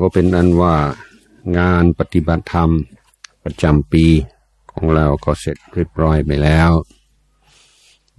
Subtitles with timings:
[0.00, 0.76] ก็เป็นอันว่า
[1.58, 2.70] งานปฏิบัติธรรม
[3.44, 4.06] ประจำปี
[4.72, 6.70] ของเราก็เสร็จเรียบร้อยไปแล้ว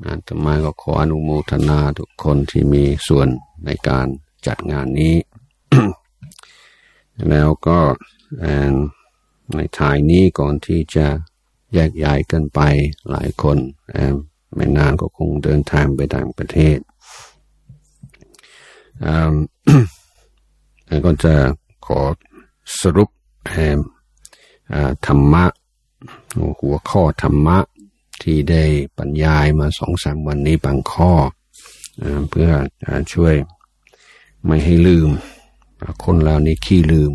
[0.05, 3.27] อาตมาก็ขออนุโมทนาทุกคนที่มีส่วน
[3.65, 4.07] ในการ
[4.47, 5.15] จัดงานนี้
[7.29, 7.79] แล้วก็
[9.55, 11.07] ในทายนี้ก่อนที่จะ
[11.73, 12.59] แยกย้ายกันไป
[13.09, 13.57] หลายคน
[14.55, 16.79] ไม่นานก็คงเดินทางไปต่างประเทศ
[21.05, 21.33] ก็จะ
[21.85, 21.99] ขอ
[22.79, 23.09] สรุป
[25.07, 25.45] ธรรมะ
[26.61, 27.57] หัวข้อธรรมะ
[28.21, 28.63] ที่ได้
[28.97, 31.11] บรรยายมาสองสามวันนี้บางข้อ
[32.29, 32.49] เพื่อ
[33.13, 33.35] ช่วย
[34.45, 35.09] ไม่ให้ลืม
[36.03, 37.11] คนเรานี่ขี้ลืม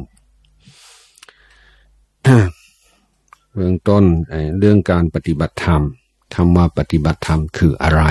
[3.54, 4.04] เบื้องต้น
[4.58, 5.82] เรื่องการปฏิบัติธรรม
[6.34, 8.02] ธรรมาปฏิบัติธรรมคืออะไร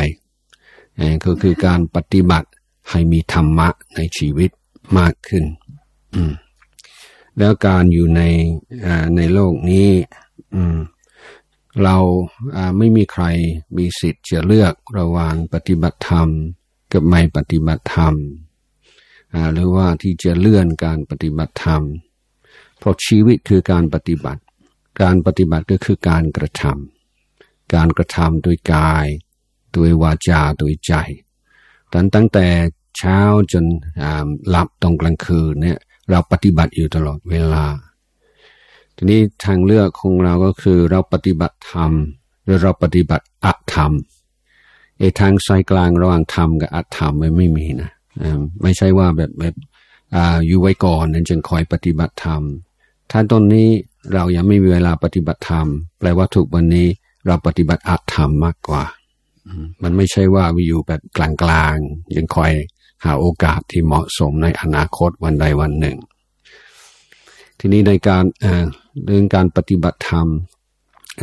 [1.25, 2.47] ก็คือการปฏิบัติ
[2.89, 4.49] ให้มีธรรมะในชีวิต
[4.97, 5.45] มากขึ้น
[7.37, 8.21] แล้วการอยู่ใน
[9.15, 9.89] ในโลกนี้
[11.83, 11.97] เรา
[12.77, 13.23] ไม่มีใคร
[13.77, 16.29] มีสิทธิ์จะเลือกระหว่างปฏิบัติธรรม
[16.91, 18.15] กับไม่ปฏิบัติธรรม
[19.53, 21.81] หรือว่าที่จะเลื่อนการปฏิบัติธรรม
[22.79, 24.41] เพราะชีวิตคือการปฏิบัติ
[25.01, 29.07] การปฏิบัติก็คือการกระทำการกระทำโดยกาย
[29.73, 30.93] โดยวาจาโดยใจ
[32.15, 32.47] ตั้งแต่
[32.97, 33.19] เช้า
[33.51, 33.65] จน
[34.49, 37.65] หลับตรงกลางคืนเนี่ย เราปฏิบัติอยู่ตลอดเวลา
[38.95, 41.91] ทีนี้ทางเลือกของเราก็คือเราปฏิบัติธรรม
[42.43, 43.91] หรือเราปฏิบัติอัตธรรม
[44.99, 47.89] ไอ้ทางสายกลางระหว่างธรรมกับอัตธรรมมันไม่มีนะ
[48.61, 49.55] ไม่ใช่ว่าแบบแบบ
[50.45, 52.41] อยู่ไว้ก่อนนั้นจึงคอยปฏิบัติธรรม
[53.11, 53.69] ถ้าตอนนี้
[54.13, 55.67] เรายังไม่มีเวลาปฏิบัติธรรม
[55.99, 56.87] แปลว่าถูกวันนี้
[57.27, 58.83] เราปฏิบัติอัตธรรมมากกว่า
[59.83, 62.51] มันไม่ใช่ว่าวิอยู่แบบกลางๆยังคอย
[63.03, 65.97] หาโอกาสที่เหมาะสมในอนาคตวันใดวันหนึ่ง
[67.59, 68.23] ทีนี้ในการ
[69.05, 70.27] เรื่องการปฏิบัติธรรม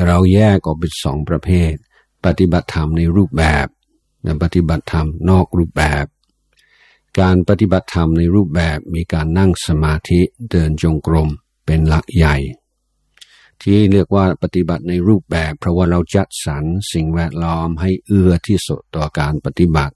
[0.07, 1.73] เราแยกออกเป็นสองประเภท
[2.25, 3.67] ปฏิบัติธรรมในรูปแบบ
[4.23, 6.05] และปฏิบัติธรรมนอกรูปแบบ
[7.21, 11.29] การปฏิบัติธรรมในรูปแบบมีการนั่งสมาธิเดินจงกรม
[11.67, 12.37] เป็นหลักใหญ่
[13.63, 19.95] ที่เรียกว่าปฏิบัติในรูปแบบ เพราะว่าเราจัดสรรสิ่งแวดล้อมให้เอื้อที่สุดต่อการปฏิบัติ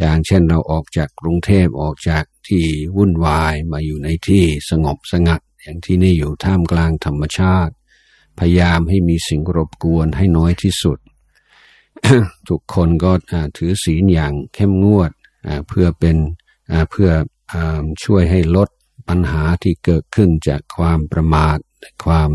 [0.00, 2.64] อย่างเช่นเราออกจากกรุงเทพออกจากที่
[2.96, 7.74] วุ่นวายมาอยู่ในที่สงบสงัด อย่างที่นี่อยู่ท่ามกลางธรรมชาติ
[8.38, 10.98] พยายามให้มีสิ่งรบกวนให้น้อยที่สุด
[12.48, 13.12] ทุกคนก็
[13.56, 15.10] ถือศีลอย่างเข้มงวด
[15.68, 16.16] เพื่อเป็น
[16.90, 17.10] เพื่อ
[18.04, 18.68] ช่วยให้ลด
[19.08, 21.58] ปัญหาที่เกิดขึ้นจากความประมาท
[22.04, 22.30] ความ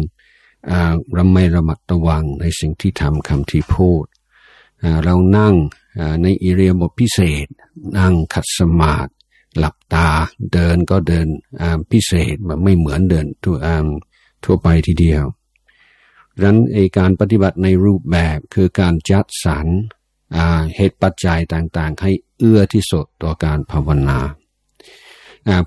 [1.17, 4.05] ระไม่ระมัดระวังในสิ่งที่ทำคำที่พูด
[5.03, 5.55] เรานั่ง
[6.21, 7.47] ในอิเรียบทพิเศษ
[7.97, 9.11] นั่งขัดสมาธิ
[9.57, 10.07] หลับตา
[10.53, 11.27] เดินก็เดิน
[11.91, 13.57] พิเศษไม่เหมือนเดินทั่ว
[14.43, 15.23] ทั่วไปทีเดียว
[16.35, 16.57] ดังนั้น
[16.97, 19.67] การปฏิบัติในรูปแบบคือการจัดสรร
[20.75, 24.19] เหตุปัจจัยต่างๆ ให้เอื้อที่สุดต่อการภาวนา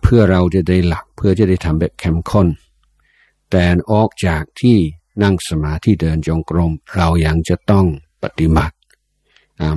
[0.03, 2.49] เพื่อเราจะได้หลักเพื่อจะได้ทำแบบเข้มข้น
[3.51, 4.77] แต่ออกจากที่
[5.23, 7.87] นั่งสมาธิเดินจงกรม เรายังจะต้อง
[8.23, 8.74] ปฏิบัติ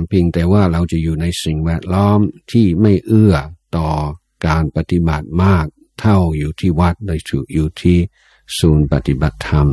[0.08, 2.20] เพียงแต่ว่าเราจะอยู่ในสิ่งแวดล้อม
[2.52, 3.34] ที่ไม่เอื้อ
[3.76, 3.88] ต่อ
[4.46, 5.66] การปฏิบัติมาก
[6.00, 7.98] เท่าอยู่ที่วัดโดยถูกอยู่ที่
[8.58, 9.68] ศูนย์ปฏิบัติธรรม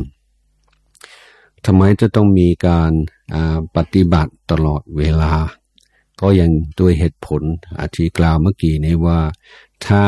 [1.64, 2.92] ทำไมจะต้องมีการ
[3.76, 5.34] ปฏิบัติตลอดเวลา
[6.20, 6.50] ก็ยัง
[6.80, 7.42] ด้วยเหตุผล
[7.80, 9.20] อธิกล่าวเมื่อกี้นี้ว่า
[9.86, 10.04] ถ้า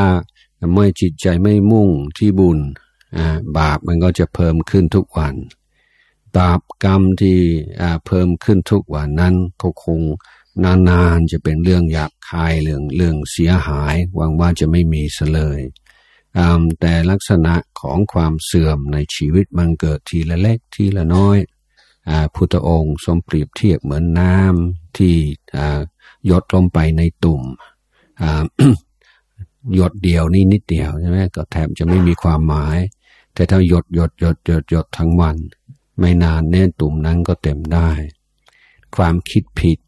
[0.74, 2.58] ไม่จิตใจไม่มุ่งที่บุญ
[3.56, 5.34] บาปมันก็จะเพิ่มขึ้นทุกวัน
[6.36, 7.38] บาปกรรมที่
[8.06, 10.00] เพิ่มขึ้นทุกวันนั้นก็คง
[10.64, 15.60] นานๆจะเป็นเรื่องหยาบคายเรื่องเรื่องเสียหายหวังว่าจะไม่มีเสลย
[16.80, 21.38] แต่ลักษณะของความเสื่อมในชีวิตมันเกิดทีละเล็กทีละน้อย
[22.34, 25.14] พุทธองค์ทรงเปรียบเทียบเหมือนน้ำที่
[26.26, 27.42] หยดลงไปในตุ่ม
[29.74, 32.78] หยดเดียวนี่นิดเดียวใช่ไหมก็แทบจะไม่มีความหมาย
[33.34, 35.36] แต่ถ้าหยดหยดหยดหยดหยดทั้งวัน
[35.98, 37.90] ไม่นานเน่ตุ่มนั้นก็เต็มได้
[38.96, 39.78] ความคิดผิด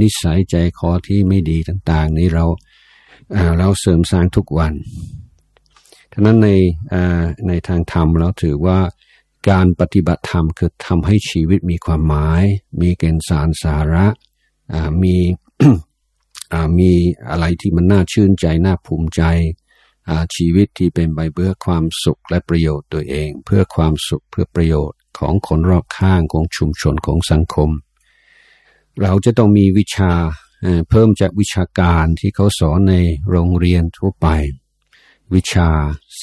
[0.00, 2.44] นิสัยใจคอที่ไม่ดีต่าง ๆ นี้เรา
[3.58, 4.74] เราเสริมสร้างทุกวัน
[6.12, 6.48] ฉะนั้นใน
[7.48, 8.78] ในทางธรรมเราถือว่า
[9.50, 12.42] การปฏิบัติธรรมคือทำให้ชีวิตมีความหมาย
[12.80, 14.06] มีเกณฑ์สารสาระ
[15.02, 15.16] มี
[16.78, 16.90] มี
[17.30, 19.22] อะไรที่มันน่าชื่นใจน่าภูมิใจ
[20.36, 27.70] ชีวิตที่เป็นไปเพื่อความสุขและประโยชน์ตัวเอง เพื่อความสุขเพื่อประโยชน์ ของคนรอบข้างของชุมชนของสังคม
[29.02, 30.12] เราจะต้องมีวิชา
[30.90, 32.94] เพิ่มจากวิชาการที่เขาสอนใน
[33.30, 34.28] โรงเรียนทั่วไป
[35.34, 35.68] วิชา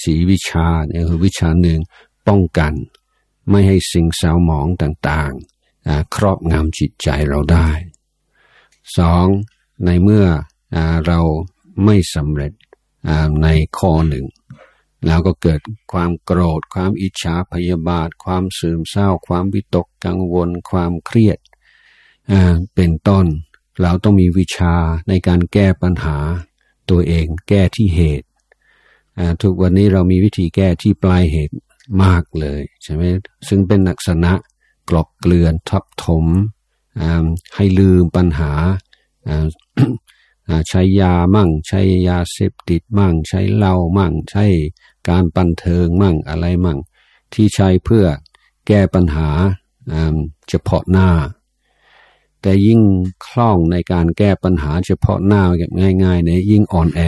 [0.01, 1.79] สีวิชาเนี่ยคือวิชาหนึ่ง
[2.27, 2.73] ป้องกัน
[3.49, 7.69] ไม่ให้สิ่งเศร้าหมองต่างๆ ครอบงำจิตใจเราได้
[8.97, 9.27] สอง
[9.85, 10.27] ในเมื่อ
[11.07, 11.19] เรา
[11.85, 12.53] ไม่สำเร็จ
[13.43, 13.47] ใน
[13.77, 14.25] ข้อหนึ่ง
[15.07, 15.61] แล้วก็เกิด
[15.91, 21.39] ความโกรธ ความอิจฉาพยาบาท ความซึมเศร้า ความวิตกกังวล ความเครียด
[22.75, 23.25] เป็นต้น
[23.81, 24.75] เราต้องมีวิชา
[25.09, 26.17] ในการแก้ปัญหา
[26.89, 28.27] ตัวเองแก้ที่เหตุ
[29.41, 31.55] ทุกวันนี้เรามีวิธีแก้ที่ปลายเหตุ
[32.03, 33.03] มากเลยใช่ไหม
[33.47, 34.33] ซึ่งเป็นลักษณะ
[34.89, 36.25] กลบเกลื่อนทับถม
[37.55, 38.51] ให้ลืมปัญหา
[40.69, 44.45] ใช้ยามั่ง ใช้ยาเสพติดมั่ง ใช้เหล้ามั่ง ใช้
[45.09, 46.79] การบันเทิงมั่งอะไรมั่ง
[47.33, 48.05] ที่ใช้เพื่อ
[48.67, 49.29] แก้ปัญหา
[50.49, 51.09] เฉพาะหน้า
[52.41, 52.81] แต่ยิ่ง
[53.25, 55.71] คล่องในการแก้ปัญหาเฉพาะหน้าแบบ
[56.03, 57.01] ง่ายๆเนี่ยยิ่งอ่อนแอ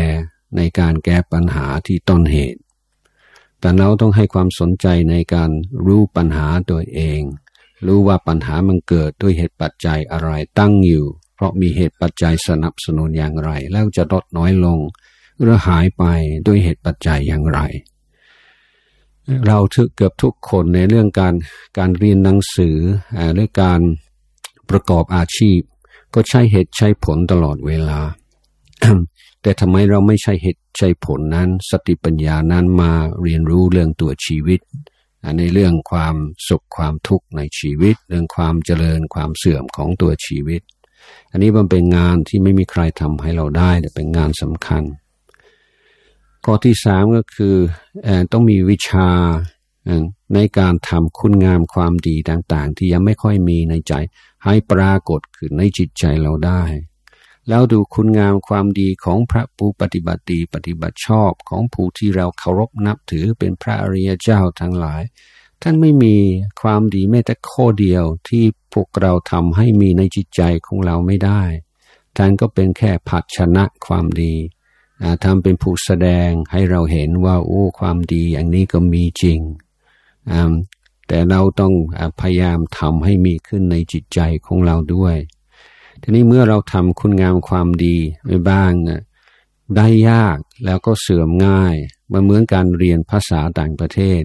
[0.57, 2.59] ในการแก้ปัญหาที่ต้นเหตุ
[3.59, 5.51] แต่เราต้องให้ความสนใจในการ
[5.85, 7.21] รู้ปัญหาตัวเอง
[7.85, 10.29] รู้ว่าปัญหามันเกิดด้วยเหตุปัจจัยอะไร
[10.59, 11.05] ตั้งอยู่
[11.35, 14.79] เพราะมีเหตุปัจจัยสนับสนุนอย่างไร แล้วจะลดน้อยลง
[15.41, 16.03] หรือหายไป
[16.47, 17.59] ด้วยเหตุปัจจัยอย่างไร
[19.47, 21.33] เราทึกเกือบทุกคนในเรื่องการ
[21.77, 22.77] การเรียนหนังสือ
[23.33, 23.81] หรือการ
[24.69, 25.59] ประกอบอาชีพ
[26.13, 27.99] ก็ใช้เหตุใช้ผลตลอดเวลา
[29.41, 32.91] แต่ทำไมเราไม่ใช่เหตุใช่ผลนั้น สติปัญญานั้นมา
[33.21, 34.59] เรียนรู้เรื่องตัวชีวิต
[35.37, 36.15] ในเรื่องความ
[36.47, 40.61] สุขความทุกข์ในชีวิต เรื่องความเจริญความเสื่อมของตัวชีวิต
[41.31, 44.83] อันนี้มันเป็นงานที่ไม่มีใครทำให้เราได้แต่เป็นงานสำคัญ
[46.49, 47.55] ข้อที่สามก็คือ
[48.31, 49.09] ต้องมีวิชา
[50.33, 53.94] ในการทำคุณงามความดีต่างๆ ที่ยังไม่ค่อยมีในใจ
[54.45, 56.63] ให้ปรากฏขึ้นในจิตใจเราได้
[57.47, 65.01] แล้วดูคุณงามความดีของพระผู้ปฏิบัติดีปฏิบัติชอบของผู้ที่เราเคารพนับถือเป็นพระอริยเจ้าทั้งหลาย
[65.61, 66.15] ท่านไม่มี
[66.61, 71.44] ความดีแม้แต่ข้อเดียวที่พวกเราทำให้มีในจิตใจของเราไม่ได้
[72.17, 74.35] ท่านก็เป็นแค่ผัดชนะความดี
[75.23, 79.39] ทำเป็นผู้แสดงให้เราเห็นว่าโอ้ความดีอย่างนี้ก็มีจริง
[81.07, 81.73] แต่เราต้อง
[82.21, 85.15] พยายามทำให้มีขึ้นในจิตใจของเราด้วย
[86.01, 89.01] ทีนี้เมื่อเราทำคุณงามความดีไปบ้างนะ
[89.75, 91.75] ได้ยากแล้วก็เสื่อมง่าย
[92.11, 94.21] มันเหมือนการเรียนภาษาต่างประเทศ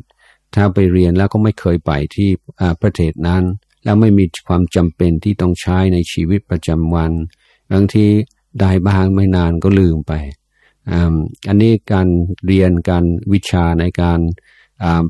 [0.55, 2.29] ถ้าไปเรียนแล้วก็ไม่เคยไปที่
[2.83, 3.45] ประเทศนั้น
[3.85, 7.13] แล้วไม่มีความจำเป็นที่ต้องใช้ในชีวิตประจำวัน
[7.73, 8.07] บางที
[8.61, 10.13] ได้บ้างไม่นานก็ลืมไป
[11.49, 12.09] อันนี้การ
[12.47, 14.21] เรียนการวิชาในการ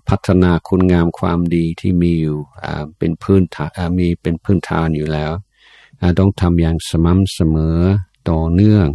[0.08, 2.38] พัฒนาคุณงามความดีที่มีอยู่
[2.98, 5.32] เป็นพื้นฐานมีเป็นพื้นฐานอยู่แล้ว
[6.18, 7.78] ต้องทำอย่างสม่ำเสมอ
[8.30, 8.88] ต่อเนื่อง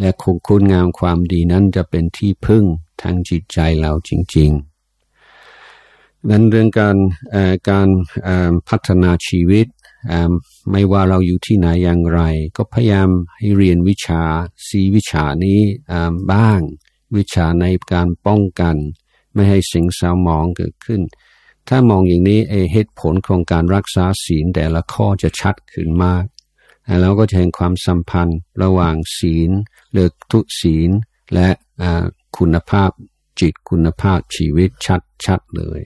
[0.00, 2.64] และคงคุณงามความดีนั้นจะเป็นที่พึ่ง
[3.02, 6.96] ทางจิตใจเราจริงๆนั้นเรื่องการ
[7.70, 7.88] การ
[8.68, 9.66] พัฒนาชีวิต
[10.70, 12.20] ไม่ว่าเราอยู่ที่ไหนอย่างไร
[12.56, 14.22] ก็พยายามให้เรียนวิชา
[14.66, 15.60] สีวิชานี้
[16.32, 16.60] บ้าง
[17.16, 18.76] วิชาในการป้องกัน
[19.34, 21.02] ไม่ให้สิ่งเศร้าหมองเกิดขึ้น
[21.68, 22.40] ถ้ามองอย่างนี้
[22.72, 26.24] เหตุผลของการรักษาศีลแต่ละข้อจะชัดขึ้นมาก
[27.00, 29.50] แล้วก็จะเห็นความสัมพันธ์ระหว่างศีล
[29.92, 30.90] เลือกทุศีล
[31.34, 31.48] และ
[32.38, 32.90] คุณภาพ
[33.40, 35.80] จิตคุณภาพชีวิตชัดชัดเลย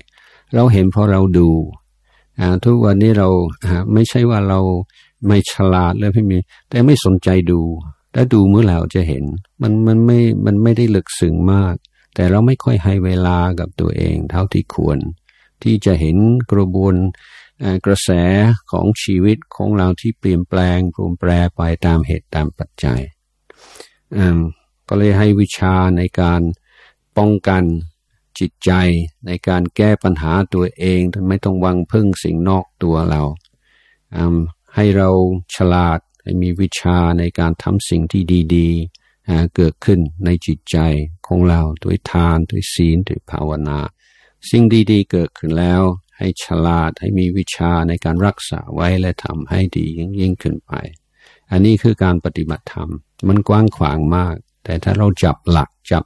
[0.54, 1.50] เราเห็นเพราะเราดู
[2.64, 3.28] ทุกวันนี้เรา
[3.92, 4.60] ไม่ใช่ว่าเรา
[5.26, 6.38] ไม่ฉลาดเลยไม่มี
[6.70, 7.60] แต่ไม่สนใจดู
[8.14, 9.24] ถ้าดูเมื่อไหร่จะเห็น
[9.62, 11.74] มันมันไม่มันไม่ได้ลึกซึ้งมาก
[12.14, 14.98] แต่เราไม่ค่อยให้เวลากับตัวเอง เท่าที่ควร
[15.62, 16.16] ที่จะเห็น
[16.52, 16.94] กระบวน
[17.86, 18.10] กระแส
[18.70, 23.00] ของชีวิตของเราที่เปลี่ยนแปลงปรุงแปรไปตามเหตุตามปัจจัย
[24.88, 26.40] ก็เลยให้วิชาในการ
[27.18, 27.62] ป้องกัน
[28.40, 28.72] จิตใจ
[29.26, 33.22] ในการแก้ปัญหาตัวเองไม่ต้องวังพึ่งสิ่งนอกตัวเรา
[34.74, 35.10] ให้เรา
[35.56, 38.22] ฉลาดให้มีวิชาในการทำสิ่งที่
[38.56, 40.76] ดีๆ เกิดขึ้นในจิตใจ
[41.26, 43.80] ของเราด้วยทานด้วยศีลด้วยภาวนา
[44.50, 45.82] สิ่งดีๆ เกิดขึ้นแล้ว
[46.18, 50.72] ให้ฉลาดให้มีวิชาในการรักษาไว้และทำให้ดียิ่งยิ่งขึ้นไป
[51.50, 52.90] อันนี้คือการปฏิบัติธรรม
[53.28, 56.04] มันกว้างขวางมาก แต่ถ้าเราจับหลักจับ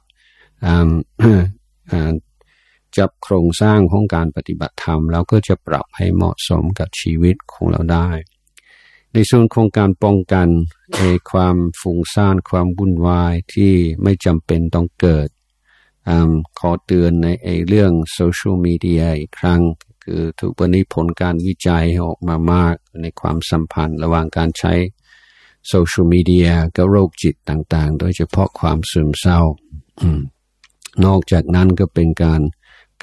[2.97, 8.09] จับโครงสร้างของการปฏิบัติธรรมเราก็จะปรับให้เหมาะสมกับชีวิตของเราได้
[9.13, 10.47] ในส่วนของการป้องกัน
[11.31, 13.73] ความฟุ้งซ่านความวุ่นวายที่
[14.03, 15.27] ไม่จำเป็นต้องเกิด
[16.59, 17.27] ขอเตือนใน
[17.67, 19.61] เรื่องโซเชียลมีเดียอีกครั้ง
[20.03, 24.73] คือทุกวันนี้ผลการวิจัยออกมามากในความสัมพันธ์ระหว่างการใช้
[25.67, 29.39] โซเชียลมีเดียกับโรคจิตต่างๆ โดยเฉพาะความซึมเศร้า
[31.05, 32.41] นอกจากนั้นก็เป็นการ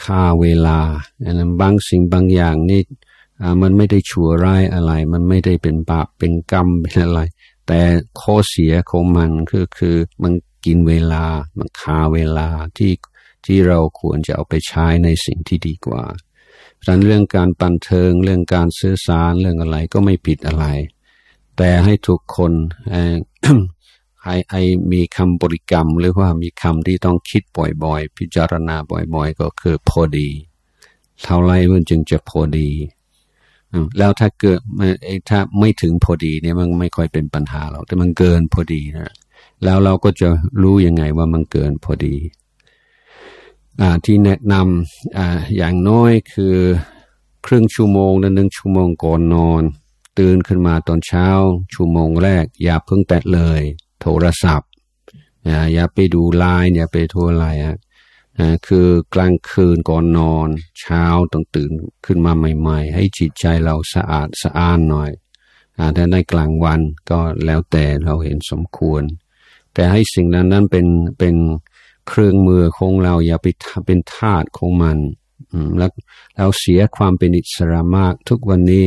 [0.04, 0.78] ฆ่าเวลา
[1.60, 2.82] บางสิ่งบางอย่างนี่
[3.62, 7.20] มันไม่ได้ชั่วร้ายอะไร มันไม่ได้เป็นบาปเป็นกรรมเป็นอะไร
[7.66, 7.80] แต่
[8.20, 10.32] ข้อเสียของมันคือคือมัน
[10.64, 11.24] กินเวลา
[11.58, 12.92] มันคาเวลาที่
[13.46, 16.04] ที่เราควรจะเอาไปใช้ในสิ่งที่ดีกว่า
[16.86, 20.66] ดังนั้นเรื่องการปันเทิง เรื่องการซื้อสารเรื่องอะไรก็ไม่ผิดอะไร
[21.56, 22.52] แต่ให้ทุกคน
[24.24, 24.62] ให้ให้
[24.92, 27.42] มีคำบริกรรม หรือว่ามีคำที่ต้องคิด
[27.84, 28.76] บ่อยๆ พิจารณา
[29.14, 30.28] บ่อยๆ ก็คือพอดี
[31.22, 32.70] เท่าไรมันจึงจะพอดี
[33.98, 34.60] แล้วถ้าเกิด
[35.28, 39.12] ถ้าไม่ถึงพอดีเนี่ยมันไม่ค่อยเป็นปัญหาหรอกแต่มันเกินพอดีนะ
[39.64, 40.28] แล้วเราก็จะ
[40.62, 42.16] รู้ยังไงว่ามันเกินพอดี
[43.80, 45.20] อที่แนะนำอ
[45.56, 46.56] อย่างน้อยคือ
[47.46, 49.62] ครึ่งชั่วโมงหรือหนึ่งชั่วโมงก่อนนอน
[50.18, 51.26] ตื่นขึ้นมาตอนเช้า
[51.74, 53.60] ชั่วโมงแรก อย่าเพิ่งแตะเลย
[54.02, 54.70] โทรศัพท์
[55.74, 57.76] อย่าไปดูไลน์อย่าไปโทรอะไรอะ
[58.66, 60.48] คือกลางคืนก่อนนอน
[60.80, 61.70] เช้าต้องตื่น
[62.06, 65.10] ขึ้นมาใหม่ ๆ ให้จิตใจเราสะอาดสะอ้านหน่อย
[65.96, 66.80] ถ้าในกลางวัน
[67.10, 69.02] ก็แล้วแต่เราเห็นสมควร
[69.74, 70.86] แต่ให้สิ่งนั้นนั้นเป็น
[71.18, 71.36] เป็น
[72.08, 73.46] เครื่องมือของเราอย่าไป
[73.86, 74.98] เป็นทาสของมัน
[75.78, 75.90] แล้ว
[76.36, 78.84] เราเสียความเป็นอิสระมาก ทุกวันนี้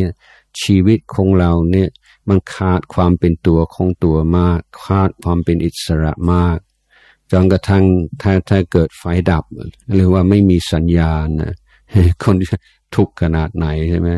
[0.62, 1.89] ชีวิตของเราเนี่ย
[2.29, 6.58] มันขาดความเป็นตัวของตัวมาก ขาดความเป็นอิสระมาก
[7.32, 7.84] จนกระทั่ง
[8.22, 9.44] ถ้าถ้าเกิดไฟดับ
[9.94, 11.53] หรือว่าไม่มีสัญญาณนะ
[12.24, 12.36] คน
[12.96, 14.10] ทุกข์ขนาดไหนใช่ไหม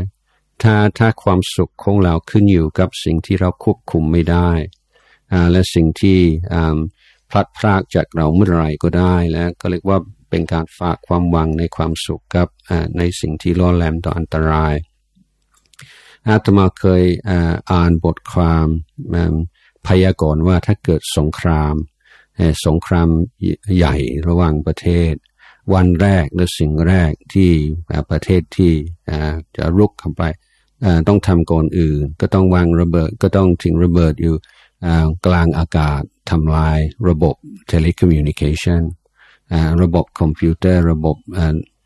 [0.63, 4.49] ถ้าถ้าความสุขของเราขึ้นอยู่กับสิ่งที่เราควบคุมไม่ได้
[5.51, 6.19] และสิ่งที่
[7.29, 9.99] พลัดพรากจากเราเมื่อไรก็ได้แล้วก็เรียกว่า
[10.29, 12.47] เป็นการฝากความหวังในความสุขกับ
[12.97, 14.73] ในสิ่งที่ล่อแหลมต่ออันตราย
[16.29, 17.03] อาตมาเคย
[17.71, 18.67] อ่านบทความ
[19.87, 21.75] พยากรณ์ว่าถ้าเกิดสงคราม
[22.65, 23.09] สงคราม
[23.77, 23.95] ใหญ่
[24.27, 25.13] ระหว่างประเทศ
[25.73, 27.51] วันแรกหรือสิ่งแรกที่
[28.11, 28.73] ประเทศที่
[29.57, 30.23] จะรุกเข้าไป
[31.07, 34.35] ต้องทำก่อนอื่น ก็ต้องวางระเบิดก็ต้องทิ้งระเบิดอยู่
[35.25, 36.79] กลางอากาศทำลาย
[37.09, 37.35] ระบบ
[37.67, 38.81] telecommunication
[39.81, 41.17] ระบบคอมพิวเตอร์ ระบบ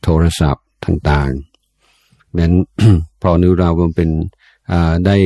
[0.03, 1.50] โทรศัพท์ต่างๆ
[2.39, 2.53] นั้น
[3.21, 4.09] พอนิวเราเป็น
[5.05, 5.17] ได้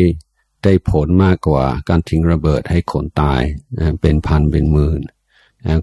[0.64, 3.42] ได้ผลมากกว่าการทิ้งระเบิดให้คนตาย
[4.02, 5.02] เป็นพันเป็นหมื่น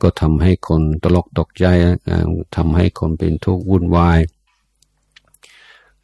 [0.03, 1.65] ก็ทำให้คนตระหนกตกใจ
[2.57, 4.21] ทำให้คนเป็นทุกข์วุ่นวาย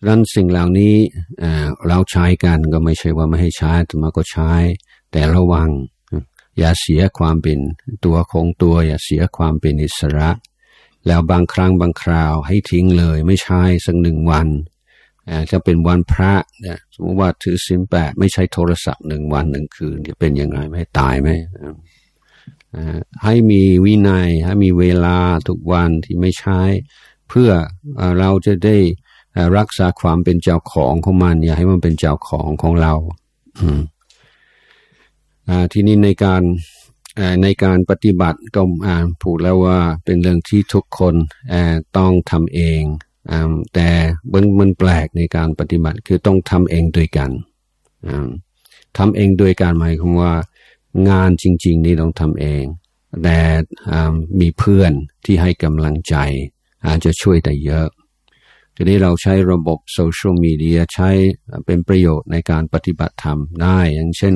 [0.07, 0.95] ดังสิ่งเหล่านี้
[1.89, 4.53] เราใช้กันก็ไม่ใช่ว่าไม่ให้ใช้แต่มาก็ใช้
[5.13, 5.71] แต่ระวัง
[6.59, 7.59] อย่าเสียความเป็น
[8.05, 10.31] ตัวของตัว อย่าเสียความเป็นอิสระ
[11.07, 14.49] แล้วบางครั้งบางคราวให้ทิ้งเลย ไม่ใช่สักหนึ่งวัน
[15.51, 21.29] จะเป็นวันพระเนี่ยสมมติว่าถือสินแปดไม่ใช่โทรศัพท์หนึ่งวันหนึ่งคืนจะเป็นยังไงไม่ตายไหม
[23.25, 25.19] ให้มีวินัยให้มีเวลา
[25.49, 26.61] ทุกวันที่ไม่ใช้
[27.29, 27.51] เพื่อ
[28.19, 28.77] เราจะได้
[29.57, 32.95] รักษาความเป็นเจ้าของของมัน อย่าให้มันเป็นเจ้าของของเรา
[35.73, 36.43] ทีนี้ในการ
[37.43, 38.63] ในการปฏิบัติก็
[39.23, 41.15] ผูดแล้วว่าเป็นเรื่องที่ทุกคน
[41.97, 42.83] ต้องทำเอง
[43.75, 43.89] แต่
[44.33, 47.31] มันมันแปลกในการปฏิบัติคือต้องทำเองด้วยกัน
[48.99, 50.35] ทำเองด้วยการหมายความว่า
[51.09, 52.65] งานจริง ๆ นี่ต้องทำเอง
[53.23, 53.39] แต่
[54.41, 54.93] มีเพื่อน
[55.25, 56.15] ที่ให้กำลังใจ
[56.87, 57.89] อาจจะช่วยได้เยอะ
[58.75, 61.11] ทีนี้เราใช้ระบบโซเชียลมีเดียใช้
[61.67, 64.35] เป็นประโยชน์ในการปฏิบัติธรรมได้อย่างเช่น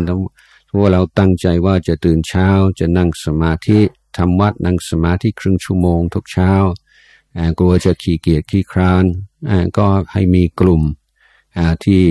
[0.79, 2.49] ว่าเราตั้งใจว่าจะตื่นเช้า
[2.81, 3.81] จะนั่งสมาธิ
[4.17, 6.53] ทำวัดนั่งสมาธิครึ่งชั่วโมงทุกเช้า
[7.59, 9.05] กลัวจะขี้เกียจขี้คร้าน
[9.79, 10.83] ก็ให้มีกลุ่ม
[11.85, 12.03] ที่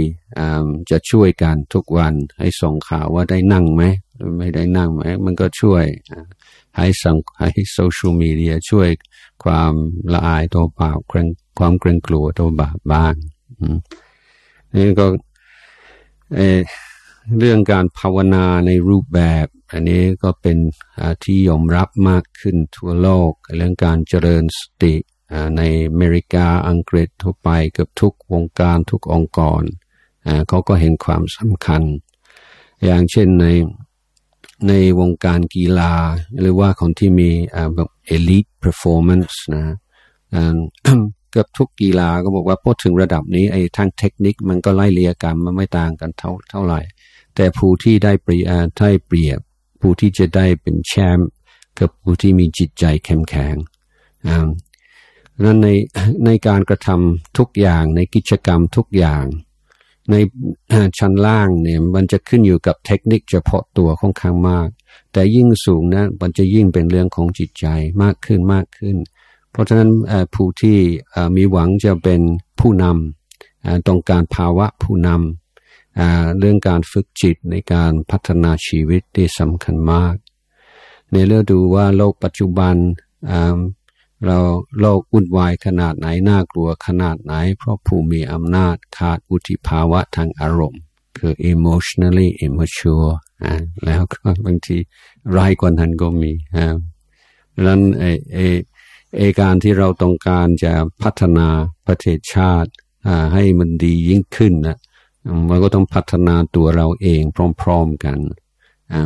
[0.89, 3.83] จะช่วยกันทุกวันให้ส่งข่าวว่าได้นั่งไหม
[4.15, 5.85] หรือไม่ได้นั่งไหมมันก็ช่วย
[6.77, 8.89] ให้สังให้โซเชียลมีเดียช่วย
[9.43, 9.73] ความ
[10.13, 10.99] ละอายตัวบาป
[11.57, 13.13] ความเกรงกลัวตัวบาปบ้าง
[14.73, 15.05] นี่ก็
[16.35, 20.57] เเรื่องการภาวนาในรูปแบบ อันนี้ก็เป็น
[21.23, 24.95] ที่ยอมรับมากขึ้นทั่วโลก เรื่องการเจริญสติ
[25.57, 29.63] ในอเมริกาอังกฤษทั่วไปเกือบทุกวงการทุกองค์กร
[30.47, 31.83] เขาก็เห็นความสำคัญ
[32.85, 33.45] อย่างเช่นใน
[34.67, 35.93] ในวงการกีฬา
[36.39, 37.29] หรือว่าคนที่มี
[37.75, 39.75] แบบ elite performance นะ
[41.31, 46.81] เกือบทุกกีฬาก็บอกว่าพอถึงระดับนี้ไอ้ทางเทคนิคมันก็ไล่เลียกันมันไม่ต่างกันเท่าเท่าไหร่
[47.35, 48.43] แต่ผู้ที่ได้เปรีย
[48.79, 49.39] ได้เปรียบ
[49.81, 51.29] ผู้ที่จะได้เป็นแชมป์
[51.79, 53.55] กับผู้ที่มีจิตใจแข็งแข็ง
[55.45, 55.69] นั้นใน
[56.25, 59.25] ในการกระทำทุกอย่างในกิจกรรมทุกอย่าง
[60.11, 60.15] ใน
[60.99, 64.67] ชั้นล่างเนี่ยมันจะขึ้นอยู่กับเทคนิคเฉพาะตัวของข้างมาก
[65.13, 67.65] แต่ยิ่งสูงนะมันจะยิ่งเป็นเรื่องของจิตใจ
[68.03, 68.97] มากขึ้นมากขึ้น
[69.51, 69.89] เพราะฉะนั้น
[70.35, 70.77] ผู้ที่
[71.35, 72.21] มีหวังจะเป็น
[72.59, 80.15] ผู้นำต้องการภาวะผู้นำเรื่องการฝึกจิตในการพัฒนาชีวิตที่สำคัญมาก
[81.13, 82.75] ในเรื่องดูว่าโลกปัจจุบัน
[84.25, 84.37] เรา
[84.79, 90.81] โลกวุ่นวายขนาดไหนน่ากลัวขนาดไหน เพราะผู้มีอำนาจขาดอุทิภาวะทางอารมณ์
[91.17, 93.11] คือ emotionally immature
[93.85, 94.77] แล้วก็บางที
[95.35, 96.31] ร้ายกว่านั้นก็มี
[97.53, 98.39] ดังนั้นเอเอ
[99.17, 101.47] เอการที่เราต้องการจะพัฒนา
[101.87, 102.71] ประเทศชาติ
[103.33, 104.77] ให้มันดียิ่งขึ้นนะ
[105.49, 107.21] มันก็ต้องพัฒนาตัวเราเอง
[107.61, 108.17] พร้อม ๆกัน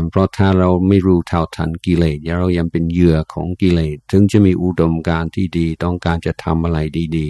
[0.09, 6.79] เพราะถ้าเราไม่รู้เท่าทันกิเลสเรายังเป็นเหยื่อของกิเลสถึงจะมีอุดมการที่ดี ต้องการจะทำอะไร
[7.17, 7.29] ดี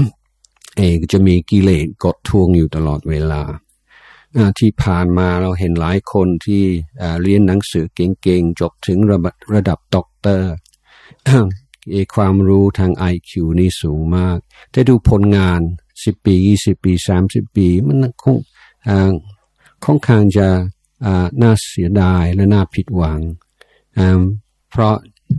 [0.00, 3.42] ๆเองจะมีกิเลสกดทวงอยู่ตลอดเวลา
[4.58, 6.64] ที่ผ่านมาเราเห็นหลายคนที่
[7.22, 9.18] เรียนหนังสือเก่งๆ จบถึงระ
[9.54, 10.52] ระดับด็อกเตอร์
[12.14, 14.38] ความรู้ทางไอคิวนี่สูงมาก
[14.72, 15.60] ถ้าดูผลงาน
[16.04, 18.36] สิบปียี่สิบปีสามสิบปี มันคง
[19.84, 20.48] ค่อนข้างจะ
[21.42, 23.20] น่าเสียดายและน่าผิดหวัง
[24.70, 24.94] เพราะ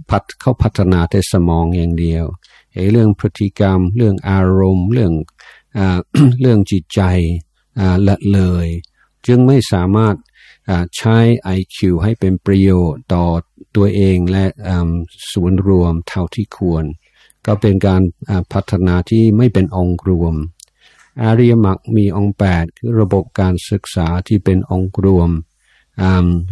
[0.10, 2.26] พัดเขาพัฒนาแต่สมองอย่างเดียว
[2.74, 5.14] ไอ้เรื่องพฤติกรรม เรื่องอารมณ์ เรื่อง
[5.78, 5.80] อ
[6.42, 7.02] เรื่องจิตใจ
[8.08, 8.68] ละเลย
[9.28, 10.16] จึงไม่สามารถ
[10.98, 11.18] ใช้
[11.58, 13.26] IQ ให้เป็นประโยชน์ต่อ
[13.76, 14.46] ตัวเองและ
[15.32, 16.86] ส่วนรวมเท่าที่ควร
[17.46, 18.02] ก็เป็นการ
[18.54, 20.36] พัฒนาที่ไม่เป็นองค์รวม
[21.22, 25.30] อาริยมรรคมีองค์แปดคือระบบการศึกษาที่เป็นองค์รวม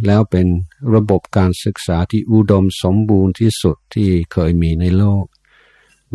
[0.06, 0.48] แล้วเป็น
[0.96, 5.25] ระบบการศึกษาที่อุดมสมบูรณ์ที่สุดที่เคยมีในโลก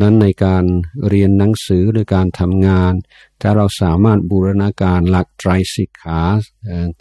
[0.01, 0.65] นั้นในการ
[1.09, 2.93] เรียนหนังสือหรือการทำงาน
[3.41, 6.21] ถ้าเราสามารถบูรณาการหลักไตรสิกขา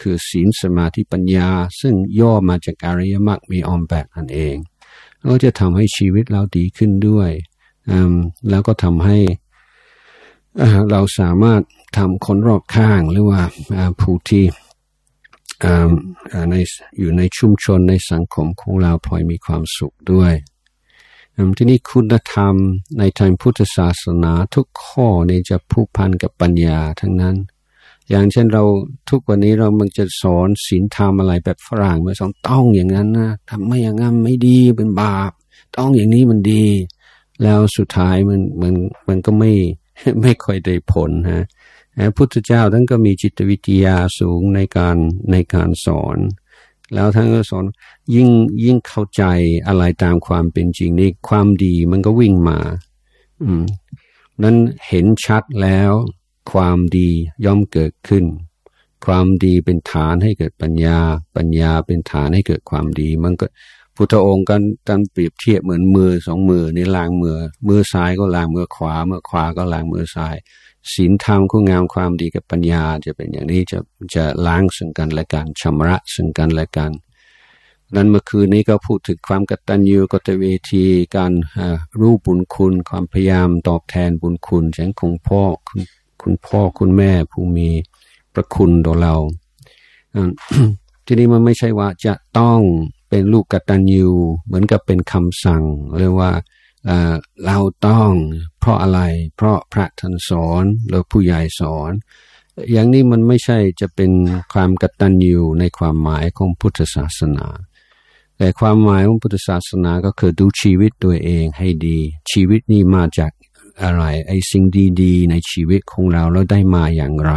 [0.01, 1.49] คือศีลสมาธิปัญญา
[1.81, 4.55] ซึ่งย่อมาจากอริยมรรคมีอมแปดนั่นเอง
[5.29, 7.29] ก็จะทำให้ชีวิตเราดีขึ้นด้วย
[8.49, 9.17] แล้วก็ทำให้
[10.91, 11.61] เราสามารถ
[11.97, 13.41] ทำคนรอบข้างหรือว่า
[13.99, 14.43] ผู้ที่
[16.51, 16.55] ใน
[16.99, 20.33] อยู่ในชุมชนในสังคมของเราพลอยมีความสุขด้วย
[21.57, 22.55] ที่นี่คุณธรรม
[22.99, 27.35] ในทางพุทธศาสนาทุกข้อนี่จะผูกพันกับปัญญาทั้งนั้น
[28.09, 28.63] อย่างเช่นเรา
[29.09, 35.31] ทุกวันนี้เรามันจะสอนศีลธรรมอะไรแบบฝรั่งมาสอนต้องอย่างนั้นนะทำไม่อย่างนั้นไม่ดีเป็นบาป
[35.77, 36.65] ต้องอย่างนี้มันดี
[37.43, 38.73] แล้วสุดท้ายมันมัน
[39.07, 39.51] มันก็ไม่
[40.21, 41.62] ไม่ค่อยได้ผลฮะพระ
[42.17, 44.97] พุทธเจ้าท่านก็มีจิตวิทยาสูงในการ
[45.31, 46.17] ในการสอน
[46.93, 47.65] แล้วท่านก็สอน
[48.15, 48.29] ยิ่ง
[48.63, 49.23] ยิ่งเข้าใจ
[49.67, 52.59] อะไรตามความเป็นจริงนี่ความดีมันก็วิ่งมา
[53.43, 53.63] อืม
[54.43, 54.55] นั้น
[54.87, 55.91] เห็นชัดแล้ว
[56.51, 57.09] ความดี
[57.45, 58.25] ย่อมเกิดขึ้น
[59.05, 60.99] ความดีเป็นฐานให้เกิดปัญญา
[61.35, 63.45] ปัญญาเป็นฐานให้เกิดความดี มันก็
[63.95, 70.35] พุทธองค์กันกันเปรียบเทียบเหมือนมือสองมือนี่ล้างมือมือซ้ายก็ล้างมือขวามือขวาก็ล้างมือซ้าย
[70.91, 73.79] ศีลธรรมคุณงามความดีกับปัญญา จะเป็นอย่างนี้จะ
[74.15, 76.91] จะล้างซึ่งกันและกันชำระซึ่งกันและกัน
[77.95, 81.31] นั้นเมื่อคืนนี้ก็พูดถึงความกตัญญูกตเวที การ
[81.99, 85.81] รู้บุญคุณ ความพยายามตอบแทนบุญคุณแสงของพ่อคุณ
[86.21, 87.69] คุณพ่อคุณแม่ผู้มี
[88.33, 89.15] ประคุณต่อเรา
[91.05, 92.59] ทีนี้มันไม่ใช่ว่าจะต้อง
[93.09, 94.07] เป็นลูกกตัญญู
[94.45, 95.63] เหมือนกับเป็นคำสั่ง
[95.99, 96.31] เรียกว่า
[97.45, 98.11] เราต้อง
[98.59, 98.99] เพราะอะไร
[99.35, 101.91] เพราะพระท่านสอนหรือผู้ใหญ่สอน
[102.71, 104.11] อย่างนี้มันไม่ใช่จะเป็น
[104.53, 107.47] ความกตัญญูในความหมายของพุทธศาสนา
[108.37, 111.99] แต่ความหมายของพุทธศาสนาก็คือดูชีวิตตัวเองให้ดี
[112.31, 113.31] ชีวิตนี้มาจาก
[113.83, 114.63] อะไรไอ้สิ่ง
[115.01, 117.33] ดีๆ ในชีวิตของเราแล้วได้มาอย่างไร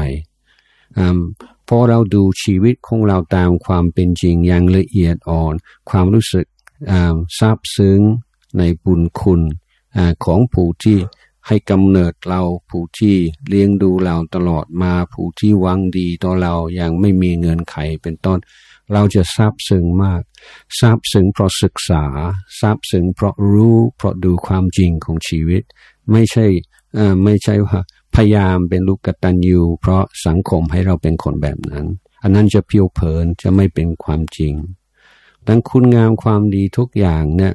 [1.69, 5.55] พอเราดูชีวิตของเราตามความเป็นจริงอย่างละเอียดอ่อน
[5.91, 6.47] ความรู้สึก
[7.39, 8.01] ซาบซึ้ง
[8.59, 9.43] ในบุญคุณ
[10.25, 10.99] ของผู้ที่
[11.47, 13.17] ให้กำเนิดเราผู้ที่
[13.49, 18.39] เลี้ยงดูเราตลอดมาผู้ที่วังดีต่อเราอย่างไม่มีเงินไขเป็นต้น
[18.93, 20.23] เราจะซาบซึ้งมาก
[20.79, 22.05] ซาบซึ้งเพราะศึกษา
[22.59, 25.63] ซาบซึ้งเพราะรู้เพราะดูความจริงของชีวิต
[26.13, 26.47] ไม่ใช่
[27.25, 27.79] ไม่ใช่ว่า
[28.15, 31.87] พยายามเป็นลูกกตัญญูเพราะสังคมให้เราเป็นคนแบบนั้น
[32.23, 34.55] อันนั้นจะเพียวเพลินจะไม่เป็นความจริง
[35.47, 37.53] ดังคุณงามความดีทุกอย่างเนี่ย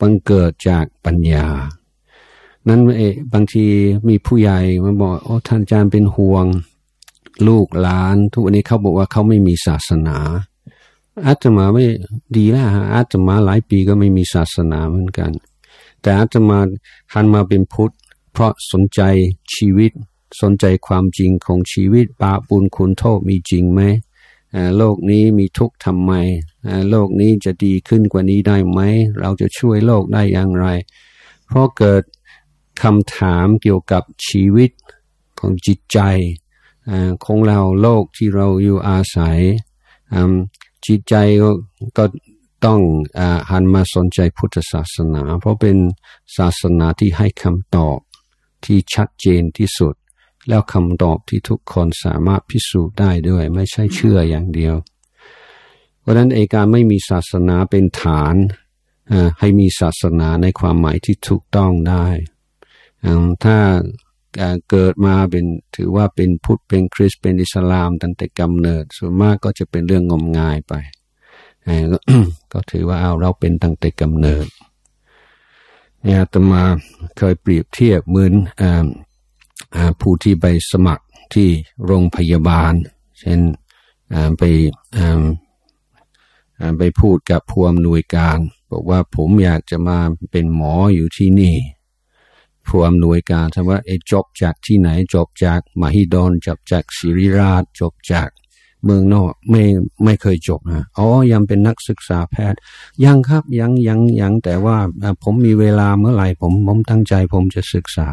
[0.00, 1.46] บังเกิดจากปัญญา
[2.68, 3.64] นั้นเอบางที
[4.08, 6.46] มีผู้ใหญ่มาบอกโอ้ท่านอาจารย์เป็นห่วง
[7.48, 10.18] ลูกหลาน ทุกวันนี้เขาบอกว่าเขาไม่มีศาสนา
[11.26, 11.84] อาตมาไม่
[12.36, 15.30] ดีแล้วฮะอาตมาหลายปีก็ไม่มีศาสนาเหมือนกัน
[16.00, 16.58] แต่อาตมา
[17.12, 17.94] หันมาเป็นพุทธ
[18.32, 19.00] เพราะสนใจ
[19.54, 19.92] ชีวิต
[20.40, 23.80] สนใจความจริงของชีวิตบาปุญคุณโทษมีจริงไหม
[24.76, 26.12] โลกนี้มีทุกข์ทำไม
[26.90, 28.80] โลกนี้จะดีขึ้นกว่านี้ได้ไหม
[29.20, 30.66] เราจะช่วยโลกได้อย่างไร
[31.46, 32.02] เพราะเกิด
[32.82, 34.70] คำถามเกี่ยวกับชีวิต
[35.38, 35.98] ของจิตใจ
[37.24, 39.38] ของเราโลกที่เราอยู่อาศัย
[40.86, 41.14] จิตใจ
[41.98, 42.04] ก็
[42.64, 42.80] ต้อง
[43.50, 45.76] หันมาสนใจพุทธศาสนา เพราะเป็น
[46.36, 47.98] ศาสนาที่ให้คำตอบ
[48.64, 49.94] ที่ชัดเจนที่สุด
[50.48, 54.74] แล้วคำตอบที่ทุกคนสามารถพิสูจน์ได้ด้วย ไม่ใช่เชื่ออย่างเดียว
[56.00, 58.34] เพราะฉะนั้นเอการไม่มีศาสนาเป็นฐาน
[59.40, 62.06] ให้มีศาสนาในความหมายที่ถูกต้องได้
[63.44, 63.58] ถ้า
[64.70, 65.44] เกิดมาเป็น
[65.76, 70.74] ถือว่าเป็นพุทธเป็นคริสเป็นอิสลามตั้งแต่กำเนิด ส่วนมากก็จะเป็นเรื่องงมงายไป
[72.52, 74.46] ก็ถือว่าเอาเราเป็นตั้งแต่กำเนิด
[76.02, 76.62] เนี่ยตมา
[77.18, 78.32] เคยเปรียบเทียบเหมือน
[80.00, 81.48] ผู้ที่ไปสมัครที่
[81.84, 82.72] โรงพยาบาล
[83.20, 83.40] เช่น
[84.38, 84.42] ไป
[86.78, 88.38] ไปพูดกับผู้อำนวยการ
[88.70, 89.98] บอกว่าผมอยากจะมา
[90.32, 91.56] เป็นหมออยู่ที่นี่
[92.66, 98.28] ผู้อำนวยการถามว่าไอ้จบจากที่ไหนจบจากมหิดลจบจากศิริราชจบจาก
[98.84, 99.62] เมืองนอกไม่
[100.04, 102.60] ไม่เคยจบนะอ๋อยังเป็นนักศึกษาแพทย์
[103.04, 104.76] ยังครับยังยังยังแต่ว่า
[105.22, 108.08] ผมมีเวลาเมื่อไหร่ผมผมตั้งใจผมจะศึกษา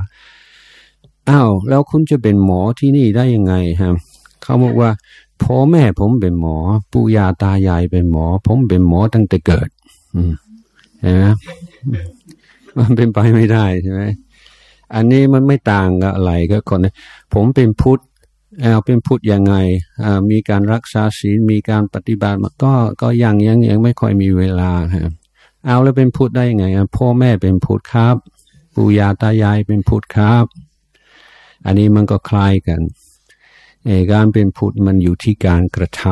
[1.29, 3.93] อ้าวแล้วคุณจะเป็นหมอที่นี่ได้ยังไงฮะ
[4.41, 4.91] เขาบอกว่า
[5.43, 6.57] พ่อแม่ผมเป็นหมอ
[6.91, 9.69] ปู่ย่าตายายเป็นหมอ ผมเป็นหมอตั้งแต่เกิด
[10.15, 10.33] อืม
[11.01, 11.25] เห็นไหม
[12.79, 14.01] มันเป็นไปไม่ได้ใช่ไหม
[14.95, 16.79] อันนี้มันไม่ต่างกับอะไรก็คน
[17.33, 17.99] ผมเป็นพุทธ
[18.61, 19.55] เอาเป็นพุทธยังไง
[20.31, 25.11] มีการรักษาศีลมีการปฏิบัติก็ก็ยังยังยังไม่ค่อยมีเวลาครับ
[25.65, 26.65] เอาแล้วเป็นพุทธได้ยังไง
[26.97, 28.15] พ่อแม่เป็นพุทธครับ
[28.75, 30.45] ปู่ย่าตายายเป็นพุทธครับ
[31.65, 32.81] อันนี้มันก็คล้ายกัน
[34.11, 36.03] การเป็นพุทธมันอยู่ที่การกระท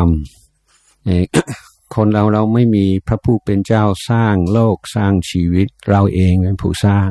[0.74, 7.10] ำคนเราเราไม่มีพระผู้เป็นเจ้าสร้างโลกสร้างชีวิต เราเองเป็นผู้สร้าง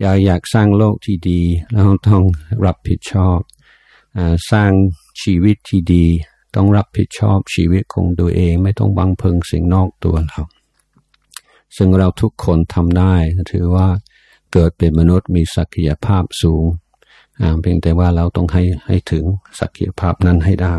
[0.00, 1.42] อยากอยากสร้างโลกที่ดี
[1.74, 2.22] เราต้อง
[2.66, 3.38] รับผิดชอบ
[4.16, 4.18] อ
[4.50, 4.72] สร้าง
[5.22, 6.06] ชีวิตที่ดี
[6.54, 10.42] ต้องรับผิดชอบชีวิตของตัวเองไม่ต้องบังเพิงสิ่งนอกตัวเรา
[11.76, 13.14] ซึ่งเราทุกคนทำได้
[13.52, 13.88] ถือว่า
[14.52, 16.64] เกิดเป็นมนุษย์มีศักยภาพสูง
[17.60, 19.24] เพียงแต่ว่าเราต้องให้ให้ถึง
[19.60, 20.76] ศักยภาพนั้นให้ได้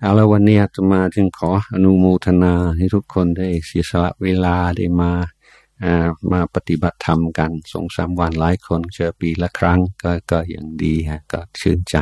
[0.00, 5.12] เอาแล้ววันนี้จะมาจึงขออนุโมทนาให้ทุกคนได้เสียสละเวลาได้มา
[6.32, 11.96] มาปฏิบัติธรรมกันสองสามวันหลายคนเจอปีละครั้งก็ก็อย่างดีฮะก็ชื่นใจ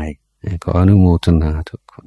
[0.64, 2.06] ขออนุโมทนาทุกคน